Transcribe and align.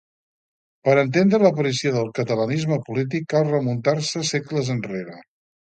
Per 0.87 0.95
entendre 1.01 1.41
l'aparició 1.43 1.93
del 1.97 2.09
catalanisme 2.21 2.81
polític 2.89 3.31
cal 3.35 3.49
remuntar-se 3.53 4.29
segles 4.35 4.79
enrere. 4.79 5.25